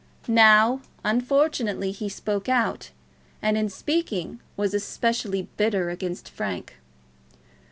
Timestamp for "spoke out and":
2.09-3.55